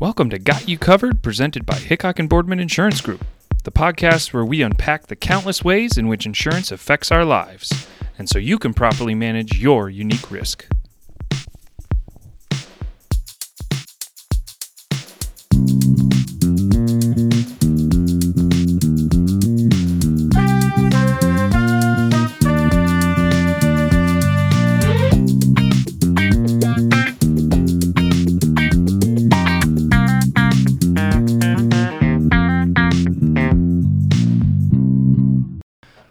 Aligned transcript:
Welcome 0.00 0.30
to 0.30 0.38
Got 0.38 0.66
You 0.66 0.78
Covered, 0.78 1.20
presented 1.20 1.66
by 1.66 1.74
Hickok 1.74 2.18
and 2.18 2.26
Boardman 2.26 2.58
Insurance 2.58 3.02
Group, 3.02 3.22
the 3.64 3.70
podcast 3.70 4.32
where 4.32 4.46
we 4.46 4.62
unpack 4.62 5.08
the 5.08 5.14
countless 5.14 5.62
ways 5.62 5.98
in 5.98 6.08
which 6.08 6.24
insurance 6.24 6.72
affects 6.72 7.12
our 7.12 7.22
lives, 7.22 7.86
and 8.16 8.26
so 8.26 8.38
you 8.38 8.58
can 8.58 8.72
properly 8.72 9.14
manage 9.14 9.58
your 9.58 9.90
unique 9.90 10.30
risk. 10.30 10.66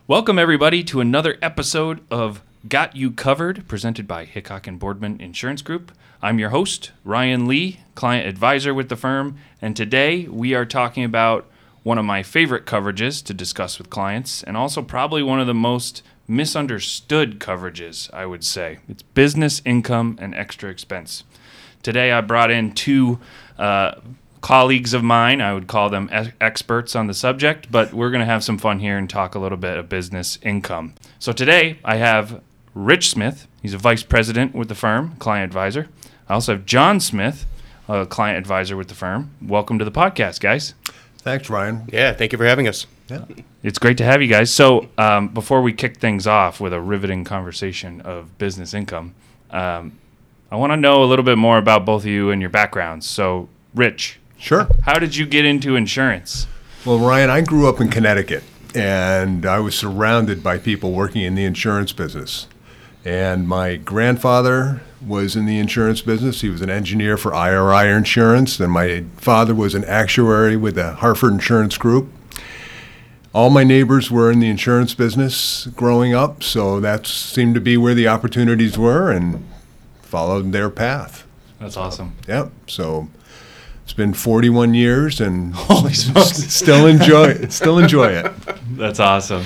Welcome, 0.10 0.40
everybody, 0.40 0.84
to 0.86 1.02
another 1.02 1.38
episode 1.40 2.02
of 2.10 2.42
Got 2.68 2.96
You 2.96 3.12
Covered, 3.12 3.68
presented 3.68 4.08
by 4.08 4.26
Hickok 4.26 4.66
and 4.66 4.80
Boardman 4.80 5.22
Insurance 5.22 5.62
Group. 5.62 5.92
I'm 6.20 6.40
your 6.40 6.50
host, 6.50 6.90
Ryan 7.04 7.48
Lee, 7.48 7.82
client 7.94 8.28
advisor 8.28 8.74
with 8.74 8.90
the 8.90 8.96
firm, 8.96 9.38
and 9.62 9.78
today 9.78 10.28
we 10.28 10.56
are 10.56 10.66
talking 10.66 11.04
about 11.04 11.46
one 11.84 12.00
of 12.00 12.06
my 12.06 12.24
favorite 12.24 12.66
coverages 12.66 13.24
to 13.26 13.36
discuss 13.36 13.78
with 13.78 13.92
clients, 13.92 14.42
and 14.42 14.58
also 14.58 14.82
probably 14.82 15.22
one 15.22 15.40
of 15.40 15.46
the 15.46 15.54
most 15.54 16.02
misunderstood 16.28 17.38
coverages, 17.38 18.12
I 18.12 18.26
would 18.26 18.44
say. 18.44 18.80
It's 18.90 19.04
business 19.04 19.62
income 19.64 20.18
and 20.20 20.34
extra 20.34 20.72
expense. 20.72 21.24
Today 21.84 22.12
I 22.12 22.22
brought 22.22 22.50
in 22.50 22.72
two 22.72 23.20
uh, 23.60 23.92
colleagues 24.42 24.94
of 24.94 25.04
mine. 25.04 25.42
I 25.42 25.54
would 25.54 25.68
call 25.68 25.90
them 25.90 26.10
e- 26.14 26.32
experts 26.40 26.96
on 26.96 27.08
the 27.08 27.14
subject, 27.14 27.72
but 27.72 27.94
we're 27.94 28.10
going 28.10 28.22
to 28.22 28.26
have 28.26 28.44
some 28.44 28.58
fun 28.58 28.80
here 28.80 28.98
and 28.98 29.10
talk 29.10 29.36
a 29.36 29.40
little 29.40 29.58
bit 29.58 29.78
of 29.78 29.90
business 29.90 30.40
income. 30.42 30.94
So 31.20 31.32
today 31.32 31.80
I 31.84 31.98
have 31.98 32.42
Rich 32.74 33.10
Smith. 33.10 33.48
He's 33.62 33.74
a 33.74 33.78
vice 33.78 34.04
president 34.04 34.56
with 34.56 34.70
the 34.70 34.76
firm, 34.76 35.16
client 35.18 35.46
advisor. 35.46 35.88
I 36.28 36.34
also 36.36 36.54
have 36.54 36.66
John 36.66 37.00
Smith, 37.00 37.46
a 37.88 38.06
client 38.06 38.38
advisor 38.38 38.78
with 38.78 38.88
the 38.88 38.96
firm. 38.96 39.32
Welcome 39.42 39.80
to 39.80 39.86
the 39.86 39.92
podcast, 39.92 40.40
guys. 40.40 40.74
Thanks, 41.18 41.50
Ryan. 41.50 41.88
Yeah, 41.92 42.14
thank 42.14 42.32
you 42.32 42.38
for 42.38 42.46
having 42.46 42.68
us. 42.68 42.86
Yeah. 43.10 43.26
It's 43.64 43.80
great 43.80 43.98
to 43.98 44.06
have 44.06 44.22
you 44.22 44.28
guys. 44.28 44.52
So, 44.52 44.88
um, 44.98 45.30
before 45.30 45.62
we 45.62 45.74
kick 45.74 45.98
things 45.98 46.28
off 46.28 46.62
with 46.62 46.72
a 46.72 46.80
riveting 46.80 47.24
conversation 47.24 48.00
of 48.02 48.38
business 48.38 48.74
income, 48.74 49.16
um, 49.52 49.98
I 50.52 50.56
want 50.56 50.72
to 50.72 50.78
know 50.78 51.04
a 51.04 51.06
little 51.06 51.26
bit 51.26 51.38
more 51.38 51.58
about 51.58 51.86
both 51.86 52.04
of 52.04 52.08
you 52.08 52.32
and 52.32 52.40
your 52.40 52.50
backgrounds. 52.50 53.06
So, 53.08 53.50
Rich, 53.76 54.19
Sure. 54.40 54.68
how 54.84 54.98
did 54.98 55.16
you 55.16 55.26
get 55.26 55.46
into 55.46 55.76
insurance? 55.76 56.48
Well, 56.86 56.98
Ryan, 56.98 57.30
I 57.30 57.42
grew 57.42 57.68
up 57.68 57.82
in 57.82 57.90
Connecticut, 57.90 58.44
and 58.74 59.46
I 59.46 59.60
was 59.60 59.76
surrounded 59.78 60.42
by 60.42 60.58
people 60.58 60.94
working 60.94 61.22
in 61.22 61.36
the 61.36 61.44
insurance 61.44 61.92
business. 61.92 62.48
And 63.04 63.48
my 63.48 63.76
grandfather 63.76 64.82
was 65.06 65.36
in 65.36 65.46
the 65.46 65.60
insurance 65.60 66.02
business. 66.02 66.42
He 66.42 66.50
was 66.50 66.62
an 66.62 66.70
engineer 66.70 67.18
for 67.18 67.34
IRI 67.34 67.90
Insurance, 67.92 68.60
and 68.60 68.72
my 68.72 69.04
father 69.18 69.54
was 69.54 69.76
an 69.76 69.86
actuary 69.86 70.56
with 70.58 70.76
the 70.76 70.94
Hartford 70.94 71.34
Insurance 71.34 71.78
Group. 71.78 72.10
All 73.34 73.50
my 73.50 73.64
neighbors 73.64 74.10
were 74.10 74.32
in 74.32 74.40
the 74.40 74.50
insurance 74.50 74.94
business 74.94 75.68
growing 75.76 76.14
up, 76.14 76.44
so 76.44 76.80
that 76.80 77.06
seemed 77.06 77.56
to 77.56 77.62
be 77.62 77.78
where 77.78 77.94
the 77.94 78.08
opportunities 78.08 78.78
were, 78.78 79.12
and 79.12 79.48
followed 80.02 80.52
their 80.52 80.70
path. 80.70 81.26
That's 81.60 81.78
awesome. 81.78 82.16
Yep. 82.28 82.52
So 82.68 83.10
it's 83.90 83.96
been 83.96 84.14
41 84.14 84.76
years, 84.76 85.20
and 85.20 85.52
Holy 85.56 85.94
smokes. 85.94 86.38
still 86.54 86.86
enjoy 86.86 87.48
still 87.48 87.80
enjoy 87.80 88.10
it. 88.10 88.32
That's 88.78 89.00
awesome. 89.00 89.46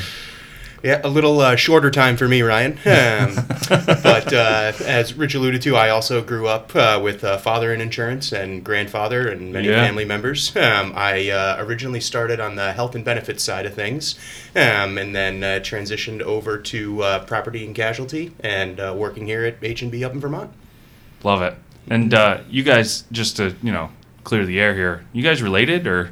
Yeah, 0.84 1.00
a 1.02 1.08
little 1.08 1.40
uh, 1.40 1.56
shorter 1.56 1.90
time 1.90 2.18
for 2.18 2.28
me, 2.28 2.42
Ryan. 2.42 2.74
Um, 2.86 3.36
but 4.04 4.34
uh, 4.34 4.74
as 4.86 5.14
Rich 5.14 5.36
alluded 5.36 5.62
to, 5.62 5.78
I 5.78 5.92
also 5.92 6.22
grew 6.22 6.46
up 6.46 6.76
uh, 6.76 7.00
with 7.02 7.24
a 7.24 7.38
father 7.40 7.74
in 7.74 7.80
insurance 7.80 8.34
and 8.34 8.62
grandfather 8.66 9.30
and 9.30 9.54
many 9.54 9.70
Yeah. 9.70 9.86
family 9.86 10.04
members. 10.04 10.54
Um, 10.58 10.92
I 10.94 11.30
uh, 11.30 11.56
originally 11.60 12.02
started 12.02 12.42
on 12.42 12.58
the 12.58 12.74
health 12.74 12.96
and 12.96 13.06
benefits 13.06 13.46
side 13.46 13.66
of 13.66 13.74
things, 13.74 14.20
um, 14.58 14.98
and 14.98 15.16
then 15.16 15.42
uh, 15.42 15.48
transitioned 15.64 16.22
over 16.22 16.58
to 16.58 17.02
uh, 17.02 17.24
property 17.24 17.66
and 17.66 17.74
casualty, 17.74 18.34
and 18.42 18.78
uh, 18.82 18.94
working 18.96 19.26
here 19.26 19.46
at 19.46 19.56
H 19.64 19.82
and 19.84 19.90
B 19.90 20.04
up 20.04 20.12
in 20.12 20.20
Vermont. 20.20 20.52
Love 21.24 21.42
it. 21.42 21.56
And 21.90 22.14
uh, 22.14 22.42
you 22.50 22.64
guys, 22.64 23.06
just 23.10 23.38
to 23.38 23.56
you 23.64 23.72
know, 23.72 23.90
clear 24.24 24.46
the 24.46 24.60
air 24.60 24.74
here. 24.74 25.06
You 25.14 25.24
guys 25.24 25.42
related 25.42 25.88
or? 25.88 26.12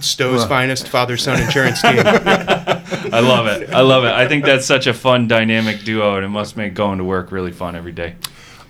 Stowe's 0.00 0.44
finest 0.44 0.88
father-son 0.88 1.40
insurance 1.40 1.80
team. 1.80 1.98
I 2.04 3.20
love 3.20 3.46
it. 3.46 3.70
I 3.70 3.80
love 3.80 4.04
it. 4.04 4.10
I 4.10 4.28
think 4.28 4.44
that's 4.44 4.66
such 4.66 4.86
a 4.86 4.92
fun 4.94 5.28
dynamic 5.28 5.82
duo, 5.84 6.16
and 6.16 6.24
it 6.24 6.28
must 6.28 6.56
make 6.56 6.74
going 6.74 6.98
to 6.98 7.04
work 7.04 7.32
really 7.32 7.52
fun 7.52 7.74
every 7.76 7.92
day. 7.92 8.16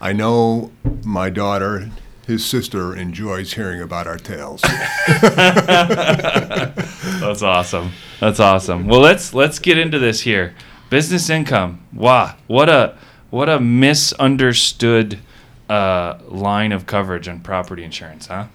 I 0.01 0.13
know 0.13 0.71
my 1.05 1.29
daughter, 1.29 1.91
his 2.27 2.45
sister, 2.47 2.95
enjoys 2.95 3.55
hearing 3.55 3.81
about 3.81 4.07
our 4.07 4.19
tales. 4.19 4.61
That's 7.19 7.43
awesome. 7.43 7.91
That's 8.21 8.39
awesome. 8.39 8.87
Well, 8.87 9.01
let's 9.01 9.35
let's 9.35 9.59
get 9.59 9.77
into 9.77 9.99
this 9.99 10.21
here. 10.21 10.55
Business 10.89 11.31
income. 11.31 11.85
Wow, 11.93 12.37
what 12.47 12.69
a 12.69 12.97
what 13.31 13.49
a 13.49 13.59
misunderstood 13.59 15.19
uh, 15.69 16.19
line 16.29 16.73
of 16.73 16.87
coverage 16.87 17.29
on 17.29 17.41
property 17.41 17.85
insurance, 17.85 18.27
huh? 18.27 18.47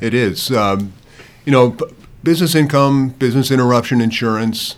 It 0.00 0.14
is, 0.14 0.50
um, 0.50 0.92
you 1.44 1.52
know, 1.52 1.70
b- 1.70 1.84
business 2.22 2.54
income, 2.54 3.10
business 3.10 3.50
interruption 3.50 4.00
insurance. 4.00 4.76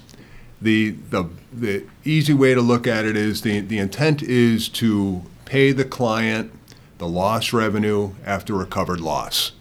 The 0.60 0.90
the 0.90 1.28
the 1.52 1.84
easy 2.04 2.34
way 2.34 2.54
to 2.54 2.60
look 2.60 2.86
at 2.86 3.04
it 3.04 3.16
is 3.16 3.42
the 3.42 3.60
the 3.60 3.78
intent 3.78 4.22
is 4.22 4.68
to 4.70 5.22
pay 5.44 5.72
the 5.72 5.84
client 5.84 6.52
the 6.98 7.06
lost 7.06 7.52
revenue 7.52 8.12
after 8.24 8.60
a 8.60 8.66
covered 8.66 9.00
loss, 9.00 9.52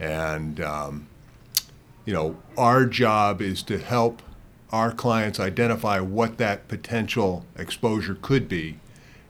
and 0.00 0.60
um, 0.60 1.06
you 2.04 2.12
know 2.12 2.36
our 2.56 2.86
job 2.86 3.40
is 3.40 3.62
to 3.64 3.78
help 3.78 4.20
our 4.70 4.90
clients 4.90 5.38
identify 5.38 6.00
what 6.00 6.38
that 6.38 6.66
potential 6.66 7.44
exposure 7.56 8.18
could 8.20 8.48
be, 8.48 8.80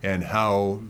and 0.02 0.24
how 0.24 0.80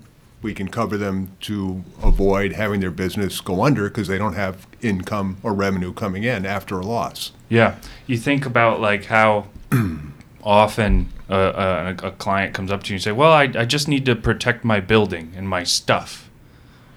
we 0.47 0.55
can 0.55 0.69
cover 0.69 0.97
them 0.97 1.33
to 1.41 1.83
avoid 2.05 2.53
having 2.53 2.79
their 2.79 2.93
business 2.93 3.41
go 3.41 3.65
under 3.65 3.89
because 3.89 4.07
they 4.07 4.17
don't 4.17 4.35
have 4.35 4.65
income 4.81 5.39
or 5.43 5.53
revenue 5.53 5.93
coming 5.93 6.23
in 6.23 6.47
after 6.47 6.79
a 6.79 6.87
loss. 6.87 7.33
Yeah. 7.49 7.75
You 8.07 8.17
think 8.17 8.47
about 8.47 8.81
like 8.81 9.07
how 9.07 9.49
often 10.45 11.13
uh, 11.29 11.95
a, 12.01 12.07
a 12.07 12.11
client 12.13 12.55
comes 12.55 12.71
up 12.71 12.85
to 12.85 12.91
you 12.91 12.95
and 12.95 13.03
say, 13.03 13.11
"Well, 13.11 13.33
I, 13.33 13.51
I 13.57 13.65
just 13.65 13.89
need 13.89 14.07
to 14.07 14.15
protect 14.15 14.65
my 14.65 14.79
building 14.79 15.33
and 15.37 15.49
my 15.49 15.65
stuff," 15.65 16.26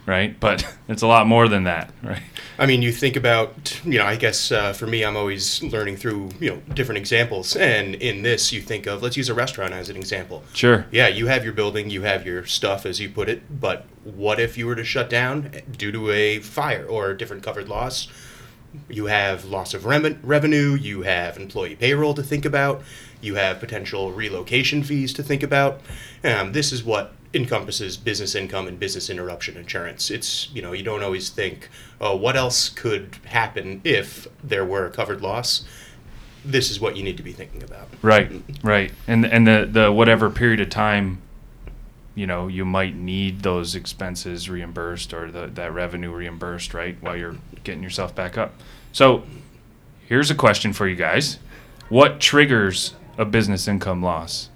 right? 0.09 0.37
But 0.39 0.65
it's 0.89 1.03
a 1.03 1.07
lot 1.07 1.27
more 1.27 1.47
than 1.47 1.63
that, 1.65 1.91
right? 2.03 2.23
I 2.57 2.65
mean, 2.65 2.81
you 2.81 2.91
think 2.91 3.15
about, 3.15 3.79
you 3.85 3.99
know, 3.99 4.05
I 4.05 4.15
guess 4.15 4.51
uh, 4.51 4.73
for 4.73 4.87
me, 4.87 5.05
I'm 5.05 5.15
always 5.15 5.61
learning 5.63 5.97
through, 5.97 6.31
you 6.39 6.49
know, 6.49 6.57
different 6.73 6.97
examples. 6.97 7.55
And 7.55 7.95
in 7.95 8.23
this, 8.23 8.51
you 8.51 8.61
think 8.61 8.87
of, 8.87 9.03
let's 9.03 9.15
use 9.15 9.29
a 9.29 9.33
restaurant 9.35 9.71
as 9.73 9.87
an 9.87 9.95
example. 9.95 10.43
Sure. 10.53 10.87
Yeah, 10.91 11.07
you 11.07 11.27
have 11.27 11.43
your 11.43 11.53
building, 11.53 11.91
you 11.91 12.01
have 12.01 12.25
your 12.25 12.45
stuff, 12.45 12.85
as 12.85 12.99
you 12.99 13.09
put 13.09 13.29
it, 13.29 13.61
but 13.61 13.85
what 14.03 14.39
if 14.39 14.57
you 14.57 14.65
were 14.65 14.75
to 14.75 14.83
shut 14.83 15.09
down 15.09 15.51
due 15.77 15.91
to 15.91 16.09
a 16.09 16.39
fire 16.39 16.85
or 16.85 17.11
a 17.11 17.17
different 17.17 17.43
covered 17.43 17.69
loss? 17.69 18.07
You 18.89 19.05
have 19.05 19.45
loss 19.45 19.73
of 19.73 19.85
rem- 19.85 20.19
revenue, 20.23 20.73
you 20.73 21.03
have 21.03 21.37
employee 21.37 21.75
payroll 21.75 22.13
to 22.15 22.23
think 22.23 22.45
about, 22.45 22.81
you 23.21 23.35
have 23.35 23.59
potential 23.59 24.11
relocation 24.11 24.83
fees 24.83 25.13
to 25.13 25.23
think 25.23 25.43
about. 25.43 25.81
Um, 26.23 26.51
this 26.51 26.71
is 26.71 26.83
what 26.83 27.13
encompasses 27.33 27.95
business 27.95 28.33
income 28.33 28.67
and 28.67 28.79
business 28.79 29.09
interruption 29.09 29.55
insurance. 29.55 30.09
It's, 30.09 30.49
you 30.53 30.61
know, 30.61 30.73
you 30.73 30.83
don't 30.83 31.03
always 31.03 31.29
think, 31.29 31.69
oh, 32.01 32.15
what 32.15 32.35
else 32.35 32.69
could 32.69 33.17
happen 33.25 33.81
if 33.83 34.27
there 34.43 34.65
were 34.65 34.85
a 34.85 34.91
covered 34.91 35.21
loss? 35.21 35.63
This 36.43 36.71
is 36.71 36.79
what 36.79 36.95
you 36.97 37.03
need 37.03 37.17
to 37.17 37.23
be 37.23 37.33
thinking 37.33 37.61
about. 37.63 37.89
Right, 38.01 38.31
right, 38.63 38.91
and 39.07 39.25
and 39.25 39.45
the 39.45 39.67
the 39.69 39.91
whatever 39.91 40.29
period 40.29 40.61
of 40.61 40.69
time, 40.69 41.21
you 42.15 42.25
know, 42.25 42.47
you 42.47 42.63
might 42.63 42.95
need 42.95 43.41
those 43.41 43.75
expenses 43.75 44.49
reimbursed 44.49 45.13
or 45.13 45.29
the 45.31 45.47
that 45.47 45.73
revenue 45.73 46.11
reimbursed, 46.11 46.73
right, 46.73 46.95
while 47.01 47.17
you're 47.17 47.35
getting 47.65 47.83
yourself 47.83 48.15
back 48.15 48.37
up. 48.37 48.53
So, 48.93 49.23
here's 50.07 50.31
a 50.31 50.35
question 50.35 50.71
for 50.71 50.87
you 50.87 50.95
guys: 50.95 51.39
What 51.89 52.21
triggers 52.21 52.93
a 53.17 53.25
business 53.25 53.67
income 53.67 54.01
loss? 54.01 54.49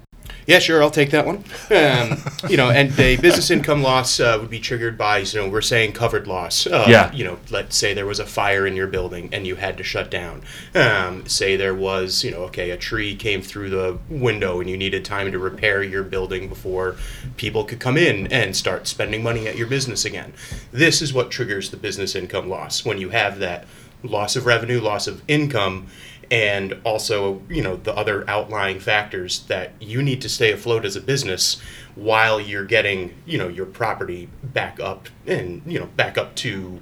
Yeah, 0.46 0.60
sure, 0.60 0.82
I'll 0.84 0.92
take 0.92 1.12
that 1.12 1.26
one. 1.26 1.44
Um, 1.72 2.18
you 2.50 2.58
know, 2.58 2.70
and 2.70 2.98
a 3.00 3.16
business 3.18 3.50
income 3.50 3.82
loss 3.82 4.20
uh, 4.20 4.38
would 4.40 4.50
be 4.50 4.60
triggered 4.60 4.98
by, 4.98 5.20
you 5.20 5.40
know, 5.40 5.50
we're 5.50 5.62
saying 5.62 5.94
covered 5.94 6.28
loss. 6.28 6.68
Uh, 6.68 6.86
Yeah. 6.88 7.12
You 7.14 7.24
know, 7.24 7.40
let's 7.50 7.76
say 7.76 7.94
there 7.94 8.06
was 8.06 8.20
a 8.20 8.26
fire 8.26 8.68
in 8.68 8.76
your 8.76 8.88
building 8.88 9.30
and 9.32 9.48
you 9.48 9.56
had 9.56 9.78
to 9.78 9.84
shut 9.84 10.12
down. 10.12 10.42
Um, 10.76 11.26
say 11.28 11.56
there 11.56 11.74
was, 11.74 12.24
you 12.24 12.32
know, 12.32 12.44
okay, 12.44 12.72
a 12.72 12.78
tree 12.78 13.16
came 13.16 13.42
through 13.42 13.70
the 13.70 13.98
window 14.10 14.60
and 14.60 14.70
you 14.70 14.76
needed 14.78 15.06
time 15.06 15.32
to 15.32 15.40
repair 15.40 15.82
your 15.82 16.04
building 16.04 16.50
before 16.50 16.96
people 17.38 17.64
could 17.64 17.80
come 17.80 17.98
in 17.98 18.28
and 18.28 18.56
start 18.56 18.88
spending 18.88 19.24
money 19.24 19.48
at 19.48 19.56
your 19.58 19.68
business 19.68 20.04
again. 20.06 20.34
This 20.72 21.02
is 21.02 21.14
what 21.14 21.32
triggers 21.32 21.70
the 21.70 21.78
business 21.78 22.16
income 22.16 22.50
loss 22.50 22.84
when 22.84 22.98
you 22.98 23.10
have 23.10 23.40
that 23.40 23.66
loss 24.04 24.36
of 24.36 24.46
revenue, 24.46 24.82
loss 24.82 25.08
of 25.08 25.22
income, 25.30 25.88
and 26.34 26.74
also 26.84 27.40
you 27.48 27.62
know 27.62 27.76
the 27.76 27.96
other 27.96 28.28
outlying 28.28 28.80
factors 28.80 29.42
that 29.46 29.72
you 29.80 30.02
need 30.02 30.20
to 30.20 30.28
stay 30.28 30.52
afloat 30.52 30.84
as 30.84 30.96
a 30.96 31.02
business 31.02 31.62
while 31.94 32.40
you're 32.42 32.66
getting 32.66 33.14
you 33.28 33.38
know 33.38 33.48
your 33.48 33.68
property 33.68 34.28
back 34.44 34.80
up 34.80 35.10
and 35.28 35.62
you 35.68 35.80
know 35.80 35.86
back 35.96 36.18
up 36.18 36.34
to 36.34 36.82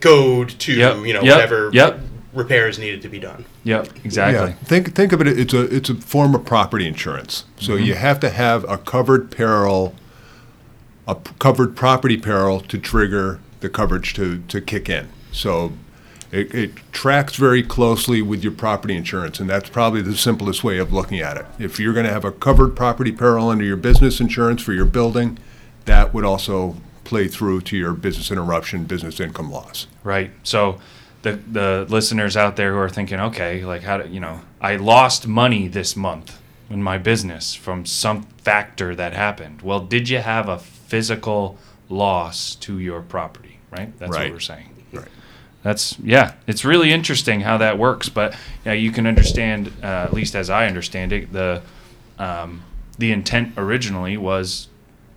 code 0.00 0.50
to 0.50 0.72
Yep, 0.72 0.96
you 1.04 1.12
know 1.12 1.22
yep, 1.22 1.34
whatever 1.34 1.70
yep. 1.72 1.98
repairs 2.32 2.78
needed 2.78 3.02
to 3.02 3.08
be 3.08 3.18
done. 3.18 3.44
Yep, 3.64 3.88
exactly. 4.04 4.50
Yeah. 4.50 4.56
Think 4.64 4.94
think 4.94 5.12
of 5.12 5.20
it. 5.20 5.26
It's 5.26 5.52
a 5.54 5.62
it's 5.74 5.90
a 5.90 5.94
form 5.96 6.34
of 6.36 6.44
property 6.44 6.86
insurance. 6.86 7.44
So 7.58 7.72
Mm-hmm. 7.72 7.84
you 7.86 7.94
have 7.96 8.20
to 8.20 8.30
have 8.30 8.64
a 8.70 8.78
covered 8.78 9.32
peril, 9.32 9.94
a 11.08 11.16
p- 11.16 11.32
covered 11.40 11.74
property 11.74 12.18
peril 12.18 12.60
to 12.60 12.78
trigger 12.78 13.40
the 13.60 13.68
coverage 13.68 14.14
to 14.14 14.38
to 14.46 14.60
kick 14.60 14.88
in. 14.88 15.08
So 15.32 15.72
it, 16.34 16.52
it 16.52 16.92
tracks 16.92 17.36
very 17.36 17.62
closely 17.62 18.20
with 18.20 18.42
your 18.42 18.52
property 18.52 18.96
insurance, 18.96 19.38
and 19.38 19.48
that's 19.48 19.68
probably 19.68 20.02
the 20.02 20.16
simplest 20.16 20.64
way 20.64 20.78
of 20.78 20.92
looking 20.92 21.20
at 21.20 21.36
it. 21.36 21.46
If 21.60 21.78
you're 21.78 21.92
going 21.92 22.06
to 22.06 22.12
have 22.12 22.24
a 22.24 22.32
covered 22.32 22.74
property 22.74 23.12
peril 23.12 23.48
under 23.50 23.64
your 23.64 23.76
business 23.76 24.20
insurance 24.20 24.60
for 24.60 24.72
your 24.72 24.84
building, 24.84 25.38
that 25.84 26.12
would 26.12 26.24
also 26.24 26.76
play 27.04 27.28
through 27.28 27.60
to 27.60 27.76
your 27.76 27.92
business 27.92 28.32
interruption, 28.32 28.84
business 28.84 29.20
income 29.20 29.50
loss. 29.52 29.86
Right. 30.02 30.32
So 30.42 30.80
the 31.22 31.32
the 31.32 31.86
listeners 31.88 32.36
out 32.36 32.56
there 32.56 32.72
who 32.72 32.78
are 32.78 32.88
thinking, 32.88 33.20
okay, 33.20 33.64
like 33.64 33.82
how 33.82 33.98
do 33.98 34.08
you 34.10 34.18
know, 34.18 34.40
I 34.60 34.76
lost 34.76 35.28
money 35.28 35.68
this 35.68 35.94
month 35.94 36.40
in 36.68 36.82
my 36.82 36.98
business 36.98 37.54
from 37.54 37.86
some 37.86 38.22
factor 38.38 38.96
that 38.96 39.12
happened. 39.12 39.62
Well, 39.62 39.80
did 39.80 40.08
you 40.08 40.18
have 40.18 40.48
a 40.48 40.58
physical 40.58 41.58
loss 41.88 42.56
to 42.56 42.80
your 42.80 43.02
property? 43.02 43.58
Right. 43.70 43.96
That's 44.00 44.16
what 44.16 44.30
we're 44.30 44.40
saying. 44.40 44.70
Right. 44.92 45.08
That's 45.64 45.98
yeah. 45.98 46.34
It's 46.46 46.64
really 46.64 46.92
interesting 46.92 47.40
how 47.40 47.56
that 47.56 47.78
works, 47.78 48.08
but 48.10 48.36
yeah, 48.64 48.74
you 48.74 48.92
can 48.92 49.06
understand 49.06 49.72
uh, 49.82 49.86
at 49.86 50.12
least 50.12 50.36
as 50.36 50.50
I 50.50 50.66
understand 50.66 51.12
it, 51.12 51.32
the 51.32 51.62
um, 52.18 52.62
the 52.98 53.10
intent 53.10 53.54
originally 53.56 54.16
was, 54.18 54.68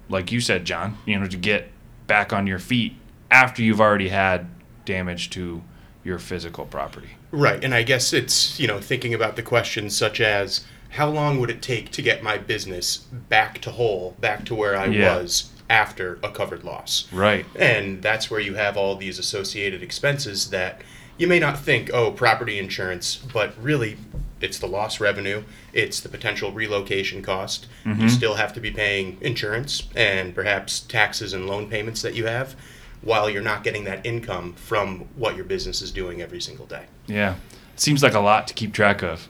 like 0.10 0.32
you 0.32 0.40
said, 0.40 0.64
John, 0.66 0.98
you 1.06 1.20
know, 1.20 1.28
to 1.28 1.38
get 1.38 1.70
back 2.08 2.32
on 2.32 2.48
your 2.48 2.60
feet 2.60 2.96
after 3.30 3.62
you've 3.62 3.82
already 3.82 4.08
had 4.08 4.48
damage 4.86 5.30
to 5.32 5.62
your 6.06 6.18
physical 6.18 6.66
property. 6.66 7.10
Right, 7.32 7.62
and 7.62 7.74
I 7.76 7.84
guess 7.84 8.14
it's 8.14 8.58
you 8.58 8.68
know 8.68 8.80
thinking 8.80 9.14
about 9.14 9.36
the 9.36 9.44
questions 9.44 9.98
such 9.98 10.22
as 10.22 10.66
how 10.92 11.10
long 11.10 11.42
would 11.42 11.50
it 11.50 11.62
take 11.62 11.92
to 11.92 12.02
get 12.02 12.24
my 12.24 12.38
business 12.38 12.96
back 12.98 13.60
to 13.64 13.72
whole, 13.72 14.16
back 14.22 14.46
to 14.46 14.56
where 14.56 14.78
I 14.78 14.86
Yeah. 14.86 15.18
was 15.18 15.52
after 15.70 16.20
a 16.24 16.30
covered 16.30 16.64
loss. 16.64 17.08
Right. 17.12 17.46
And 17.56 18.02
that's 18.02 18.32
where 18.32 18.40
you 18.40 18.56
have 18.56 18.78
all 18.78 18.96
these 18.96 19.20
associated 19.20 19.84
expenses 19.84 20.50
that 20.50 20.82
you 21.18 21.28
may 21.28 21.40
not 21.40 21.60
think, 21.60 21.90
oh, 21.94 22.12
property 22.12 22.60
insurance, 22.60 23.16
but 23.16 23.54
really 23.62 23.98
it's 24.40 24.60
the 24.60 24.68
lost 24.68 25.00
revenue, 25.00 25.44
it's 25.74 26.00
the 26.00 26.10
potential 26.10 26.52
relocation 26.52 27.22
cost. 27.22 27.68
You 27.84 27.94
mm-hmm. 27.94 28.08
still 28.08 28.36
have 28.36 28.54
to 28.54 28.60
be 28.60 28.72
paying 28.72 29.18
insurance 29.22 29.88
and 29.96 30.36
perhaps 30.36 30.80
taxes 30.80 31.34
and 31.34 31.48
loan 31.48 31.70
payments 31.70 32.02
that 32.04 32.14
you 32.14 32.28
have 32.28 32.56
while 33.02 33.30
you're 33.30 33.42
not 33.42 33.64
getting 33.64 33.84
that 33.86 34.06
income 34.06 34.54
from 34.54 35.08
what 35.16 35.36
your 35.36 35.46
business 35.46 35.82
is 35.82 35.92
doing 35.92 36.22
every 36.22 36.42
single 36.42 36.66
day. 36.66 36.86
Yeah. 37.08 37.36
Seems 37.76 38.04
like 38.04 38.14
a 38.14 38.20
lot 38.20 38.48
to 38.48 38.54
keep 38.54 38.74
track 38.74 39.02
of. 39.04 39.28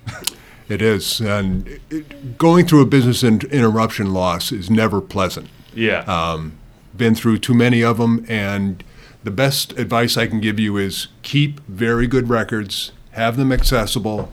It 0.69 0.81
is, 0.81 1.21
and 1.21 1.79
it, 1.89 2.37
going 2.37 2.65
through 2.67 2.81
a 2.81 2.85
business 2.85 3.23
in, 3.23 3.39
interruption 3.51 4.13
loss 4.13 4.51
is 4.51 4.69
never 4.69 4.99
pleasant. 4.99 5.49
Yeah. 5.77 6.49
Been 6.95 7.13
through 7.13 7.37
too 7.37 7.53
many 7.53 7.83
of 7.83 7.97
them, 7.97 8.25
and 8.27 8.83
the 9.23 9.29
best 9.31 9.77
advice 9.77 10.17
I 10.17 10.25
can 10.25 10.39
give 10.41 10.59
you 10.59 10.77
is 10.77 11.07
keep 11.21 11.59
very 11.67 12.07
good 12.07 12.27
records, 12.29 12.91
have 13.11 13.37
them 13.37 13.51
accessible, 13.51 14.31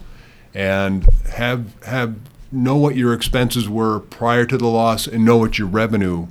and 0.53 1.03
have 1.33 1.81
have 1.83 2.15
know 2.51 2.75
what 2.75 2.95
your 2.95 3.13
expenses 3.13 3.69
were 3.69 3.99
prior 3.99 4.45
to 4.45 4.57
the 4.57 4.67
loss, 4.67 5.05
and 5.05 5.23
know 5.23 5.37
what 5.37 5.59
your 5.59 5.67
revenue 5.67 6.27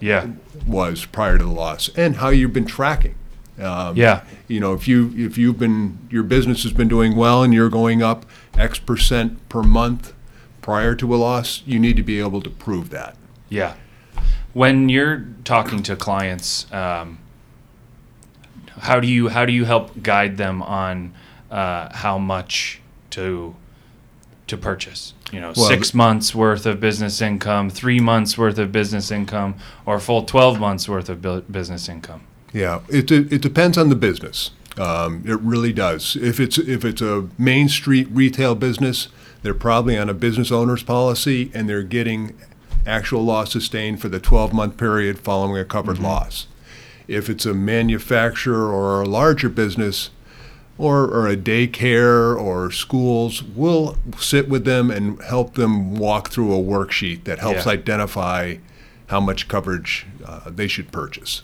yeah. 0.00 0.28
was 0.66 1.06
prior 1.06 1.38
to 1.38 1.44
the 1.44 1.50
loss, 1.50 1.88
and 1.96 2.16
how 2.16 2.28
you've 2.28 2.52
been 2.52 2.66
tracking. 2.66 3.14
Um, 3.58 3.96
Yeah. 3.96 4.22
you 4.46 4.60
know, 4.60 4.74
if 4.74 4.86
you 4.86 5.12
if 5.16 5.36
you've 5.38 5.58
been 5.58 5.98
your 6.10 6.22
business 6.24 6.62
has 6.64 6.72
been 6.72 6.88
doing 6.88 7.16
well 7.16 7.42
and 7.42 7.52
you're 7.54 7.70
going 7.70 8.02
up 8.02 8.26
X 8.56 8.78
percent 8.78 9.48
per 9.48 9.62
month 9.62 10.12
prior 10.60 10.94
to 10.96 11.14
a 11.14 11.16
loss, 11.16 11.62
you 11.66 11.78
need 11.80 11.96
to 11.96 12.02
be 12.02 12.20
able 12.20 12.42
to 12.42 12.50
prove 12.50 12.90
that. 12.90 13.16
Yeah. 13.48 13.74
When 14.54 14.88
you're 14.88 15.26
talking 15.44 15.82
to 15.82 15.96
clients, 15.96 16.72
um, 16.72 17.18
how 18.78 19.00
do 19.00 19.06
you 19.06 19.28
how 19.28 19.44
do 19.44 19.52
you 19.52 19.64
help 19.64 20.02
guide 20.02 20.36
them 20.36 20.62
on 20.62 21.12
uh, 21.50 21.94
how 21.94 22.18
much 22.18 22.80
to 23.10 23.54
to 24.46 24.56
purchase? 24.56 25.12
You 25.32 25.40
know, 25.40 25.52
Well, 25.56 25.68
six 25.68 25.92
months 25.92 26.34
worth 26.34 26.66
of 26.66 26.80
business 26.80 27.20
income, 27.20 27.68
three 27.68 27.98
months 28.00 28.38
worth 28.38 28.58
of 28.58 28.70
business 28.72 29.10
income, 29.10 29.56
or 29.84 29.98
full 29.98 30.22
twelve 30.22 30.60
months 30.60 30.88
worth 30.88 31.08
of 31.08 31.20
bu- 31.20 31.42
business 31.42 31.88
income. 31.88 32.22
Yeah, 32.52 32.80
it 32.88 33.10
it, 33.10 33.32
it 33.32 33.42
depends 33.42 33.76
on 33.76 33.88
the 33.88 33.96
business. 33.96 34.52
Um, 34.76 35.22
it 35.26 35.38
really 35.40 35.72
does. 35.72 36.16
If 36.16 36.40
it's 36.40 36.58
if 36.58 36.84
it's 36.84 37.02
a 37.02 37.28
main 37.38 37.68
street 37.68 38.08
retail 38.10 38.54
business, 38.54 39.08
they're 39.42 39.54
probably 39.54 39.96
on 39.98 40.08
a 40.08 40.14
business 40.14 40.50
owner's 40.50 40.82
policy 40.82 41.50
and 41.54 41.68
they're 41.68 41.82
getting 41.82 42.36
actual 42.86 43.22
loss 43.24 43.52
sustained 43.52 44.00
for 44.00 44.08
the 44.08 44.20
12 44.20 44.52
month 44.52 44.76
period 44.76 45.18
following 45.18 45.56
a 45.58 45.64
covered 45.64 45.98
loss. 45.98 46.46
If 47.08 47.28
it's 47.28 47.44
a 47.46 47.54
manufacturer 47.54 48.72
or 48.72 49.02
a 49.02 49.06
larger 49.06 49.48
business, 49.48 50.10
or, 50.76 51.04
or 51.04 51.28
a 51.28 51.36
daycare 51.36 52.36
or 52.36 52.70
schools, 52.72 53.42
we'll 53.44 53.96
sit 54.18 54.48
with 54.48 54.64
them 54.64 54.90
and 54.90 55.22
help 55.22 55.54
them 55.54 55.94
walk 55.94 56.30
through 56.30 56.52
a 56.52 56.58
worksheet 56.60 57.22
that 57.24 57.38
helps 57.38 57.64
Yeah. 57.64 57.72
identify 57.72 58.56
how 59.06 59.20
much 59.20 59.46
coverage 59.46 60.04
uh, 60.26 60.50
they 60.50 60.66
should 60.66 60.90
purchase. 60.90 61.42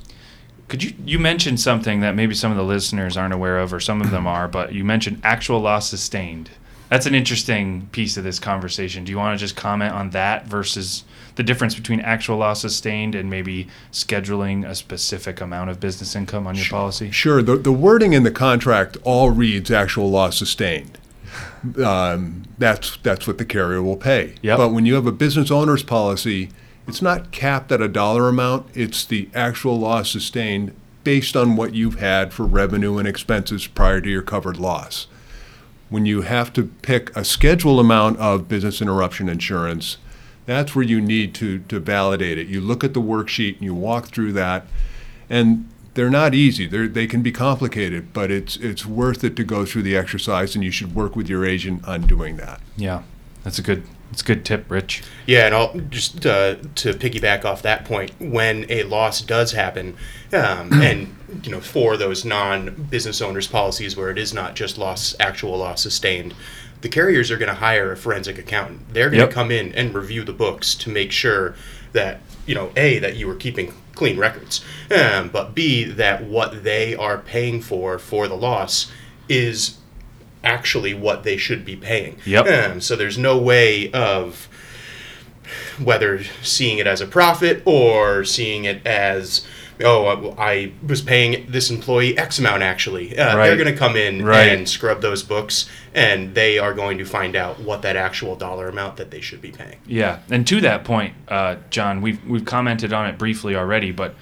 Could 0.67 0.83
you 0.83 0.95
you 1.05 1.19
mentioned 1.21 1.61
something 1.61 2.01
that 2.01 2.15
maybe 2.17 2.35
some 2.35 2.51
of 2.51 2.57
the 2.57 2.65
listeners 2.65 3.17
aren't 3.17 3.35
aware 3.35 3.59
of, 3.61 3.73
or 3.73 3.79
some 3.81 4.01
of 4.01 4.11
them 4.11 4.27
are, 4.37 4.49
but 4.49 4.73
you 4.73 4.85
mentioned 4.85 5.21
actual 5.23 5.61
loss 5.61 5.89
sustained. 5.89 6.51
That's 6.91 7.07
an 7.07 7.15
interesting 7.15 7.89
piece 7.93 8.17
of 8.17 8.25
this 8.25 8.41
conversation. 8.41 9.05
Do 9.05 9.13
you 9.13 9.17
want 9.17 9.39
to 9.39 9.43
just 9.43 9.57
comment 9.57 9.95
on 9.95 10.11
that 10.11 10.47
versus 10.47 11.05
the 11.37 11.45
difference 11.45 11.77
between 11.77 12.01
actual 12.01 12.37
loss 12.37 12.61
sustained 12.61 13.15
and 13.15 13.31
maybe 13.31 13.69
scheduling 13.93 14.69
a 14.69 14.75
specific 14.75 15.41
amount 15.41 15.71
of 15.71 15.79
business 15.79 16.17
income 16.17 16.49
on 16.49 16.57
your 16.57 16.67
policy? 16.67 17.13
Sure. 17.13 17.43
The, 17.43 17.57
the 17.57 17.73
wording 17.73 18.13
in 18.13 18.25
the 18.25 18.31
contract 18.33 18.97
all 19.05 19.31
reads 19.31 19.71
actual 19.71 20.11
loss 20.11 20.37
sustained. 20.37 20.99
Um, 21.83 22.43
that's 22.59 22.97
that's 22.99 23.27
what 23.27 23.39
the 23.39 23.45
carrier 23.45 23.83
will 23.83 23.97
pay. 23.97 24.35
Yep. 24.43 24.59
But 24.59 24.69
when 24.71 24.85
you 24.85 24.95
have 24.95 25.07
a 25.07 25.13
business 25.13 25.51
owner's 25.51 25.85
policy, 25.85 26.51
it's 26.89 27.01
not 27.01 27.31
capped 27.31 27.71
at 27.71 27.81
a 27.81 27.89
dollar 27.89 28.29
amount. 28.29 28.67
It's 28.75 29.05
the 29.05 29.29
actual 29.33 29.79
loss 29.79 30.11
sustained 30.11 30.75
based 31.05 31.37
on 31.37 31.55
what 31.55 31.73
you've 31.73 32.01
had 32.01 32.33
for 32.33 32.45
revenue 32.45 32.99
and 32.99 33.07
expenses 33.07 33.69
prior 33.69 34.01
to 34.01 34.11
your 34.11 34.23
covered 34.23 34.57
loss. 34.57 35.07
When 35.91 36.07
you 36.07 36.23
have 36.23 36.53
to 36.55 36.65
pick 36.83 37.15
a 37.17 37.25
scheduled 37.25 37.81
amount 37.81 38.19
of 38.19 38.49
business 38.49 38.81
interruption 38.81 39.29
insurance, 39.29 39.99
that's 40.47 40.75
where 40.75 40.85
you 40.85 41.01
need 41.01 41.35
to, 41.35 41.59
to 41.59 41.79
validate 41.79 42.39
it. 42.39 42.47
You 42.47 42.61
look 42.61 42.83
at 42.83 42.95
the 42.95 43.03
worksheet 43.03 43.55
and 43.55 43.63
you 43.63 43.75
walk 43.75 44.07
through 44.09 44.33
that, 44.33 44.67
and 45.29 45.69
they're 45.95 46.11
not 46.11 46.35
easy. 46.35 46.67
They're, 46.67 46.89
they 46.89 47.07
can 47.07 47.23
be 47.23 47.33
complicated, 47.33 48.13
but 48.13 48.31
it's 48.31 48.57
it's 48.57 48.87
worth 48.87 49.25
it 49.25 49.37
to 49.37 49.45
go 49.45 49.67
through 49.67 49.83
the 49.83 49.97
exercise, 49.97 50.55
and 50.55 50.65
you 50.65 50.71
should 50.71 50.95
work 50.95 51.17
with 51.17 51.29
your 51.29 51.45
agent 51.45 51.87
on 51.87 52.03
doing 52.03 52.37
that. 52.37 52.61
Yeah, 52.77 53.03
that's 53.43 53.59
a 53.59 53.63
good 53.63 53.83
that's 54.11 54.23
a 54.23 54.25
good 54.25 54.45
tip, 54.45 54.71
Rich. 54.71 55.03
Yeah, 55.27 55.47
and 55.47 55.55
I'll 55.55 55.75
just 55.89 56.27
uh, 56.27 56.57
to 56.77 56.93
piggyback 56.95 57.45
off 57.45 57.63
that 57.63 57.85
point, 57.85 58.13
when 58.19 58.67
a 58.69 58.83
loss 58.85 59.21
does 59.21 59.53
happen, 59.53 59.97
um, 60.33 60.73
and 60.83 61.17
you 61.45 61.51
know, 61.51 61.61
for 61.61 61.97
those 61.97 62.25
non-business 62.25 63.21
owners 63.23 63.47
policies 63.47 63.97
where 63.97 64.11
it 64.11 64.19
is 64.19 64.35
not 64.35 64.55
just 64.57 64.79
loss, 64.79 65.15
actual 65.21 65.57
loss 65.59 65.83
sustained, 65.83 66.35
the 66.81 66.89
carriers 66.89 67.31
are 67.31 67.37
going 67.37 67.49
to 67.49 67.55
hire 67.55 67.93
a 67.93 67.97
forensic 67.97 68.39
accountant. 68.39 68.93
They're 68.93 69.11
going 69.11 69.21
to 69.21 69.27
Yep. 69.27 69.35
come 69.35 69.51
in 69.51 69.73
and 69.75 69.95
review 69.95 70.25
the 70.25 70.33
books 70.33 70.75
to 70.77 70.91
make 70.91 71.13
sure 71.13 71.55
that 71.93 72.21
you 72.47 72.55
know, 72.55 72.73
a 72.77 72.99
that 72.99 73.17
you 73.17 73.29
were 73.29 73.35
keeping 73.37 73.73
clean 73.95 74.19
records, 74.19 74.65
um, 74.91 75.29
but 75.29 75.55
b 75.55 75.85
that 75.85 76.25
what 76.25 76.65
they 76.65 76.97
are 76.97 77.19
paying 77.19 77.61
for 77.61 77.99
for 77.99 78.27
the 78.27 78.35
loss 78.37 78.91
is 79.29 79.77
actually 80.45 80.95
what 80.95 81.23
they 81.23 81.37
should 81.37 81.65
be 81.65 81.77
paying. 81.77 82.17
Yep. 82.25 82.47
Um, 82.47 82.81
so 82.81 82.97
there's 82.97 83.19
no 83.19 83.37
way 83.39 83.91
of 83.93 84.49
whether 85.83 86.23
seeing 86.43 86.79
it 86.79 86.87
as 86.87 87.01
a 87.01 87.07
profit 87.07 87.63
or 87.65 88.25
seeing 88.25 88.65
it 88.65 88.87
as 88.87 89.45
oh 89.83 90.35
i 90.39 90.71
was 90.87 91.01
paying 91.01 91.45
this 91.49 91.71
employee 91.71 92.17
x 92.17 92.39
amount 92.39 92.63
actually 92.63 93.17
uh, 93.19 93.37
Right. 93.37 93.47
they're 93.49 93.57
going 93.57 93.73
to 93.73 93.79
come 93.79 93.97
in 93.97 94.25
Right. 94.25 94.53
and 94.53 94.69
scrub 94.69 95.01
those 95.01 95.23
books 95.23 95.69
and 95.95 96.35
they 96.35 96.59
are 96.59 96.75
going 96.75 96.99
to 96.99 97.05
find 97.05 97.35
out 97.35 97.59
what 97.61 97.83
that 97.83 97.97
actual 97.97 98.37
dollar 98.37 98.69
amount 98.69 98.97
that 98.99 99.11
they 99.11 99.21
should 99.21 99.41
be 99.41 99.51
paying 99.51 99.79
Yeah, 99.87 100.21
and 100.31 100.47
to 100.47 100.61
that 100.61 100.85
point, 100.85 101.15
uh, 101.29 101.57
John, 101.71 102.01
we've 102.03 102.25
we've 102.27 102.45
commented 102.45 102.93
on 102.93 103.09
it 103.09 103.19
briefly 103.19 103.57
already, 103.57 103.91
but 103.91 104.15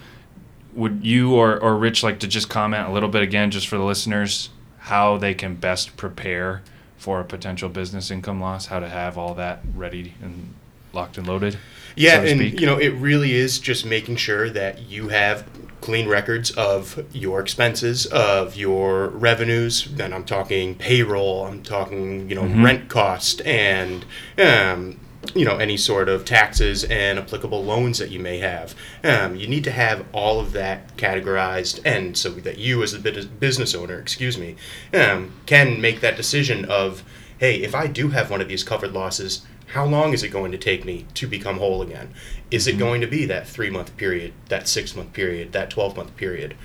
would 0.73 1.01
you 1.05 1.35
or, 1.35 1.59
or 1.59 1.75
Rich 1.75 2.01
like 2.03 2.19
to 2.19 2.27
just 2.27 2.49
comment 2.49 2.87
a 2.87 2.91
little 2.91 3.09
bit 3.09 3.21
again, 3.21 3.51
just 3.51 3.67
for 3.67 3.77
the 3.77 3.83
listeners, 3.83 4.49
how 4.89 5.17
they 5.17 5.33
can 5.33 5.55
best 5.55 5.95
prepare 5.97 6.61
for 6.97 7.19
a 7.19 7.23
potential 7.23 7.69
business 7.69 8.11
income 8.11 8.41
loss, 8.41 8.65
how 8.67 8.79
to 8.79 8.89
have 8.89 9.17
all 9.17 9.33
that 9.35 9.61
ready 9.75 10.13
and 10.21 10.53
locked 10.93 11.17
and 11.17 11.25
loaded? 11.27 11.57
Yeah, 11.95 12.15
so 12.23 12.29
and 12.31 12.59
you 12.59 12.65
know, 12.65 12.77
it 12.77 12.89
really 12.89 13.33
is 13.33 13.59
just 13.59 13.85
making 13.85 14.17
sure 14.17 14.49
that 14.49 14.81
you 14.89 15.09
have 15.09 15.47
clean 15.81 16.07
records 16.09 16.51
of 16.51 17.05
your 17.13 17.39
expenses, 17.39 18.05
of 18.07 18.55
your 18.55 19.07
revenues. 19.09 19.85
Then 19.85 20.11
I'm 20.13 20.25
talking 20.25 20.75
payroll, 20.75 21.45
I'm 21.45 21.63
talking, 21.63 22.27
you 22.29 22.35
know, 22.35 22.43
Mm-hmm. 22.43 22.65
rent 22.65 22.89
cost 22.89 23.41
and 23.45 24.05
um, 24.37 24.99
you 25.35 25.45
know, 25.45 25.57
any 25.57 25.77
sort 25.77 26.07
of 26.09 26.25
taxes 26.25 26.83
and 26.85 27.19
applicable 27.19 27.63
loans 27.63 27.97
that 27.99 28.09
you 28.09 28.19
may 28.19 28.39
have. 28.39 28.73
Um, 29.03 29.35
you 29.35 29.47
need 29.47 29.63
to 29.65 29.71
have 29.71 30.05
all 30.13 30.39
of 30.39 30.53
that 30.53 30.95
categorized, 30.97 31.81
and 31.85 32.17
so 32.17 32.29
that 32.31 32.57
you, 32.57 32.81
as 32.83 32.93
a 32.93 32.99
business 32.99 33.75
owner, 33.75 33.99
excuse 33.99 34.37
me, 34.37 34.55
um, 34.93 35.33
can 35.45 35.81
make 35.81 35.99
that 36.01 36.15
decision 36.15 36.65
of, 36.65 37.03
hey, 37.37 37.61
if 37.61 37.75
I 37.75 37.87
do 37.87 38.09
have 38.09 38.31
one 38.31 38.41
of 38.41 38.47
these 38.47 38.63
covered 38.63 38.93
losses, 38.93 39.45
how 39.67 39.85
long 39.85 40.13
is 40.13 40.23
it 40.23 40.29
going 40.29 40.51
to 40.51 40.57
take 40.57 40.83
me 40.83 41.05
to 41.13 41.27
become 41.27 41.57
whole 41.57 41.81
again? 41.81 42.13
Is 42.49 42.65
it 42.65 42.79
going 42.79 43.01
to 43.01 43.07
be 43.07 43.25
that 43.25 43.47
three 43.47 43.69
month 43.69 43.95
period, 43.97 44.33
that 44.47 44.67
six 44.67 44.95
month 44.95 45.13
period, 45.13 45.51
that 45.51 45.69
12 45.69 45.95
month 45.95 46.17
period? 46.17 46.55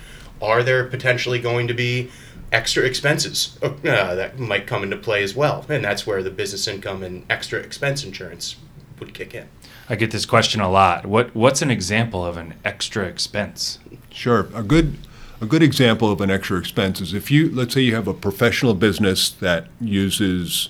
Are 0.41 0.63
there 0.63 0.85
potentially 0.85 1.39
going 1.39 1.67
to 1.67 1.73
be 1.73 2.09
extra 2.51 2.83
expenses 2.83 3.57
uh, 3.61 3.69
that 3.83 4.39
might 4.39 4.67
come 4.67 4.83
into 4.83 4.97
play 4.97 5.23
as 5.23 5.35
well? 5.35 5.65
And 5.69 5.83
that's 5.83 6.05
where 6.07 6.21
the 6.23 6.29
business 6.31 6.67
income 6.67 7.03
and 7.03 7.25
extra 7.29 7.59
expense 7.59 8.03
insurance 8.03 8.55
would 8.99 9.13
kick 9.13 9.33
in. 9.33 9.47
I 9.89 9.95
get 9.95 10.11
this 10.11 10.25
question 10.25 10.61
a 10.61 10.69
lot. 10.69 11.05
What 11.05 11.35
what's 11.35 11.61
an 11.61 11.69
example 11.69 12.25
of 12.25 12.37
an 12.37 12.55
extra 12.63 13.05
expense? 13.05 13.79
Sure. 14.09 14.47
A 14.53 14.63
good 14.63 14.97
a 15.41 15.45
good 15.45 15.61
example 15.61 16.11
of 16.11 16.21
an 16.21 16.31
extra 16.31 16.57
expense 16.57 17.01
is 17.01 17.13
if 17.13 17.29
you 17.29 17.51
let's 17.51 17.73
say 17.73 17.81
you 17.81 17.93
have 17.95 18.07
a 18.07 18.13
professional 18.13 18.73
business 18.73 19.29
that 19.29 19.67
uses 19.79 20.69